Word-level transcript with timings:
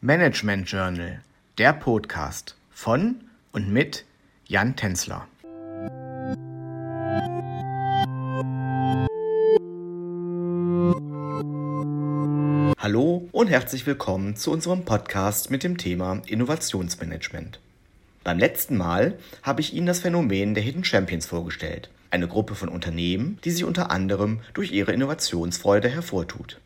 Management 0.00 0.70
Journal, 0.70 1.22
der 1.58 1.72
Podcast 1.72 2.54
von 2.70 3.16
und 3.50 3.72
mit 3.72 4.04
Jan 4.46 4.76
Tenzler. 4.76 5.26
Hallo 12.78 13.28
und 13.32 13.48
herzlich 13.48 13.88
willkommen 13.88 14.36
zu 14.36 14.52
unserem 14.52 14.84
Podcast 14.84 15.50
mit 15.50 15.64
dem 15.64 15.76
Thema 15.76 16.22
Innovationsmanagement. 16.26 17.58
Beim 18.22 18.38
letzten 18.38 18.76
Mal 18.76 19.18
habe 19.42 19.62
ich 19.62 19.74
Ihnen 19.74 19.88
das 19.88 19.98
Phänomen 19.98 20.54
der 20.54 20.62
Hidden 20.62 20.84
Champions 20.84 21.26
vorgestellt, 21.26 21.90
eine 22.12 22.28
Gruppe 22.28 22.54
von 22.54 22.68
Unternehmen, 22.68 23.40
die 23.42 23.50
sich 23.50 23.64
unter 23.64 23.90
anderem 23.90 24.38
durch 24.54 24.70
ihre 24.70 24.92
Innovationsfreude 24.92 25.88
hervortut. 25.88 26.60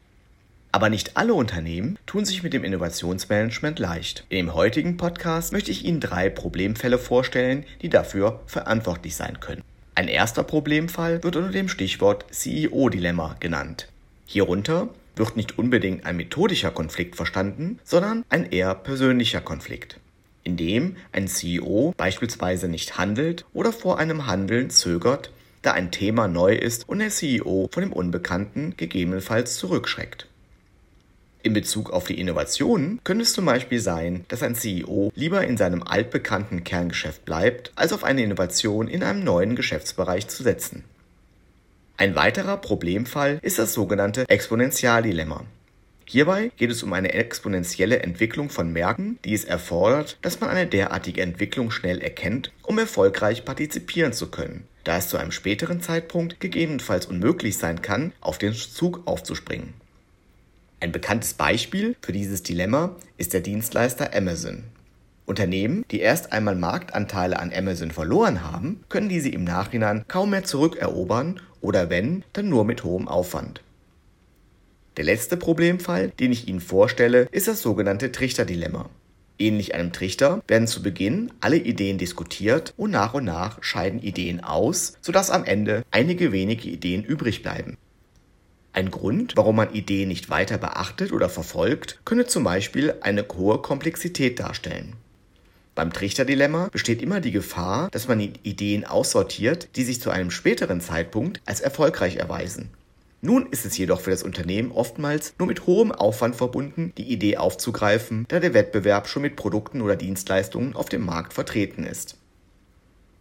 Aber 0.75 0.89
nicht 0.89 1.19
alle 1.19 1.35
Unternehmen 1.35 1.99
tun 2.07 2.25
sich 2.25 2.43
mit 2.43 2.55
dem 2.55 2.65
Innovationsmanagement 2.65 3.79
leicht. 3.79 4.25
In 4.31 4.39
dem 4.39 4.55
heutigen 4.55 4.97
Podcast 4.97 5.53
möchte 5.53 5.71
ich 5.71 5.85
Ihnen 5.85 6.01
drei 6.01 6.31
Problemfälle 6.31 6.99
vorstellen, 6.99 7.67
die 7.83 7.91
dafür 7.91 8.41
verantwortlich 8.47 9.15
sein 9.15 9.39
können. 9.39 9.63
Ein 9.95 10.09
erster 10.09 10.43
Problemfall 10.43 11.23
wird 11.23 11.37
unter 11.37 11.51
dem 11.51 11.69
Stichwort 11.69 12.25
CEO-Dilemma 12.31 13.37
genannt. 13.39 13.89
Hierunter 14.25 14.89
wird 15.15 15.37
nicht 15.37 15.59
unbedingt 15.59 16.07
ein 16.07 16.17
methodischer 16.17 16.71
Konflikt 16.71 17.17
verstanden, 17.17 17.79
sondern 17.85 18.25
ein 18.31 18.51
eher 18.51 18.75
persönlicher 18.75 19.43
Konflikt, 19.43 20.01
in 20.43 20.57
dem 20.57 20.97
ein 21.13 21.29
CEO 21.29 21.93
beispielsweise 21.99 22.69
nicht 22.69 22.97
handelt 22.97 23.45
oder 23.53 23.75
vor 23.75 23.99
einem 23.99 24.27
Handeln 24.27 24.71
zögert, 24.71 25.33
da 25.61 25.73
ein 25.73 25.91
Thema 25.91 26.29
neu 26.29 26.55
ist 26.55 26.89
und 26.89 27.01
der 27.01 27.11
CEO 27.11 27.69
von 27.71 27.83
dem 27.83 27.93
Unbekannten 27.93 28.75
gegebenenfalls 28.79 29.59
zurückschreckt. 29.59 30.29
In 31.45 31.55
Bezug 31.55 31.91
auf 31.91 32.05
die 32.05 32.21
Innovationen 32.21 33.01
könnte 33.03 33.25
es 33.25 33.33
zum 33.33 33.47
Beispiel 33.47 33.81
sein, 33.81 34.25
dass 34.29 34.45
ein 34.45 34.55
CEO 34.55 35.11
lieber 35.17 35.45
in 35.45 35.57
seinem 35.57 35.83
altbekannten 35.83 36.63
Kerngeschäft 36.63 37.25
bleibt, 37.25 37.73
als 37.75 37.93
auf 37.93 38.05
eine 38.05 38.23
Innovation 38.23 38.87
in 38.87 39.03
einem 39.03 39.25
neuen 39.25 39.57
Geschäftsbereich 39.57 40.29
zu 40.29 40.45
setzen. 40.45 40.85
Ein 41.97 42.15
weiterer 42.15 42.59
Problemfall 42.59 43.41
ist 43.43 43.59
das 43.59 43.75
sogenannte 43.75 44.29
Exponentialdilemma. 44.29 45.45
Hierbei 46.05 46.53
geht 46.57 46.71
es 46.71 46.85
um 46.85 46.93
eine 46.93 47.13
exponentielle 47.13 48.01
Entwicklung 48.01 48.49
von 48.49 48.73
Märkten, 48.73 49.19
die 49.25 49.35
es 49.35 49.45
erfordert, 49.45 50.19
dass 50.23 50.41
man 50.41 50.51
eine 50.51 50.67
derartige 50.67 51.23
Entwicklung 51.23 51.73
schnell 51.73 52.01
erkennt, 52.01 52.53
um 52.63 52.79
erfolgreich 52.79 53.45
partizipieren 53.45 54.13
zu 54.13 54.31
können, 54.31 54.69
da 54.85 54.99
es 54.99 55.09
zu 55.09 55.17
einem 55.17 55.33
späteren 55.33 55.81
Zeitpunkt 55.81 56.39
gegebenenfalls 56.39 57.07
unmöglich 57.07 57.59
sein 57.59 57.83
kann, 57.83 58.13
auf 58.21 58.39
den 58.39 58.53
Zug 58.53 59.03
aufzuspringen. 59.07 59.75
Ein 60.83 60.91
bekanntes 60.91 61.35
Beispiel 61.35 61.95
für 62.01 62.11
dieses 62.11 62.43
Dilemma 62.43 62.97
ist 63.17 63.35
der 63.35 63.41
Dienstleister 63.41 64.17
Amazon. 64.17 64.65
Unternehmen, 65.27 65.85
die 65.93 66.01
erst 66.01 66.33
einmal 66.33 66.57
Marktanteile 66.57 67.39
an 67.39 67.53
Amazon 67.55 67.93
verloren 67.93 68.43
haben, 68.43 68.83
können 68.89 69.09
diese 69.09 69.29
im 69.29 69.45
Nachhinein 69.45 70.05
kaum 70.09 70.31
mehr 70.31 70.43
zurückerobern 70.43 71.41
oder 71.61 71.89
wenn, 71.89 72.25
dann 72.33 72.49
nur 72.49 72.65
mit 72.65 72.83
hohem 72.83 73.07
Aufwand. 73.07 73.63
Der 74.97 75.05
letzte 75.05 75.37
Problemfall, 75.37 76.09
den 76.19 76.33
ich 76.33 76.49
Ihnen 76.49 76.59
vorstelle, 76.59 77.29
ist 77.31 77.47
das 77.47 77.63
sogenannte 77.63 78.11
Trichterdilemma. 78.11 78.91
Ähnlich 79.39 79.77
einem 79.77 79.93
Trichter 79.93 80.43
werden 80.49 80.67
zu 80.67 80.83
Beginn 80.83 81.31
alle 81.41 81.59
Ideen 81.59 81.97
diskutiert 81.97 82.75
und 82.77 82.91
nach 82.91 83.15
und 83.15 83.25
nach 83.25 83.63
scheiden 83.63 84.03
Ideen 84.03 84.43
aus, 84.43 84.95
sodass 85.01 85.31
am 85.31 85.45
Ende 85.45 85.85
einige 85.93 86.33
wenige 86.33 86.69
Ideen 86.69 87.05
übrig 87.05 87.45
bleiben. 87.45 87.79
Ein 88.83 88.91
Grund, 88.91 89.37
warum 89.37 89.55
man 89.55 89.73
Ideen 89.73 90.09
nicht 90.09 90.29
weiter 90.29 90.59
beachtet 90.59 91.13
oder 91.13 91.29
verfolgt, 91.29 92.01
könne 92.05 92.27
zum 92.27 92.43
Beispiel 92.43 92.93
eine 93.01 93.25
hohe 93.33 93.59
Komplexität 93.59 94.41
darstellen. 94.41 94.95
Beim 95.77 95.93
Trichterdilemma 95.93 96.69
besteht 96.73 97.01
immer 97.01 97.21
die 97.21 97.31
Gefahr, 97.31 97.89
dass 97.93 98.09
man 98.09 98.19
Ideen 98.19 98.85
aussortiert, 98.85 99.69
die 99.77 99.85
sich 99.85 100.01
zu 100.01 100.11
einem 100.11 100.33
späteren 100.33 100.81
Zeitpunkt 100.81 101.41
als 101.47 101.61
erfolgreich 101.61 102.17
erweisen. 102.17 102.71
Nun 103.21 103.47
ist 103.53 103.65
es 103.65 103.79
jedoch 103.79 104.01
für 104.01 104.11
das 104.11 104.25
Unternehmen 104.25 104.73
oftmals 104.73 105.33
nur 105.39 105.47
mit 105.47 105.69
hohem 105.69 105.93
Aufwand 105.93 106.35
verbunden, 106.35 106.93
die 106.99 107.09
Idee 107.09 107.37
aufzugreifen, 107.37 108.25
da 108.27 108.41
der 108.41 108.53
Wettbewerb 108.53 109.07
schon 109.07 109.23
mit 109.23 109.37
Produkten 109.37 109.81
oder 109.81 109.95
Dienstleistungen 109.95 110.75
auf 110.75 110.89
dem 110.89 111.07
Markt 111.07 111.35
vertreten 111.35 111.85
ist. 111.85 112.17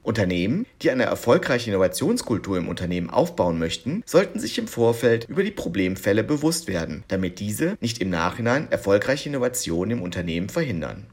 Unternehmen, 0.03 0.65
die 0.81 0.91
eine 0.91 1.03
erfolgreiche 1.03 1.69
Innovationskultur 1.69 2.57
im 2.57 2.67
Unternehmen 2.67 3.09
aufbauen 3.09 3.59
möchten, 3.59 4.03
sollten 4.05 4.39
sich 4.39 4.57
im 4.57 4.67
Vorfeld 4.67 5.29
über 5.29 5.43
die 5.43 5.51
Problemfälle 5.51 6.23
bewusst 6.23 6.67
werden, 6.67 7.03
damit 7.07 7.39
diese 7.39 7.77
nicht 7.81 7.99
im 7.99 8.09
Nachhinein 8.09 8.71
erfolgreiche 8.71 9.29
Innovationen 9.29 9.99
im 9.99 10.03
Unternehmen 10.03 10.49
verhindern. 10.49 11.05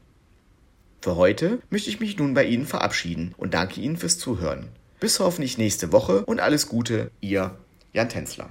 Für 1.01 1.15
heute 1.15 1.59
möchte 1.69 1.89
ich 1.89 1.99
mich 1.99 2.17
nun 2.17 2.33
bei 2.33 2.45
Ihnen 2.45 2.65
verabschieden 2.65 3.33
und 3.37 3.53
danke 3.53 3.79
Ihnen 3.79 3.97
fürs 3.97 4.17
Zuhören. 4.17 4.67
Bis 4.99 5.19
hoffentlich 5.19 5.57
nächste 5.57 5.93
Woche 5.93 6.25
und 6.25 6.41
alles 6.41 6.67
Gute, 6.67 7.11
Ihr 7.21 7.57
Jan 7.93 8.09
Tänzler. 8.09 8.49